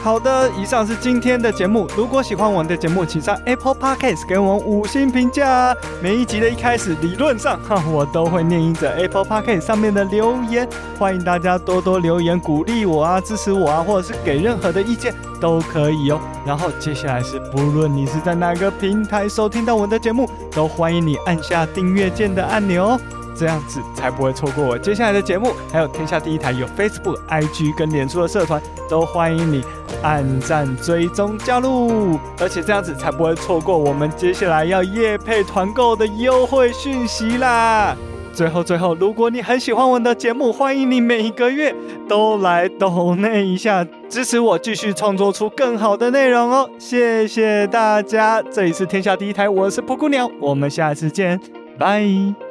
[0.03, 1.87] 好的，以上是今天的节目。
[1.97, 5.77] 如果喜欢我们的节目，请上 Apple Podcast 给我们五星评价。
[6.01, 10.67] 每一集的一开始，理论上哈，我都会念一则 Apple Podcast 上面的留言。
[10.99, 16.19] 欢迎大家多多留言鼓励我啊，支持我啊，或者是给任何的意见都可以哦。
[16.47, 23.01] 然后接下来是，不论你是在哪个平台收听到我们的节目，都欢迎你按下订阅键的按钮哦。
[23.39, 29.63] 这样子才不会错过我接下来的节目，还有天下第一台有 Facebook、IG 跟脸书的社团，都欢迎你
[30.03, 37.97] 按赞、追踪、加入，而且这样子才不会错过我们接下来要夜配团购的优惠讯息啦。
[38.33, 41.75] 最后最后，如果你很喜欢我的节目，欢迎你每一个月
[42.09, 46.71] 都来抖内一下，支持我继续创作出更好的内容哦。
[46.79, 51.41] 谢谢大家，这里是天下第一台，我是噗咕鸟，我们下次见，
[51.77, 52.48] 拜。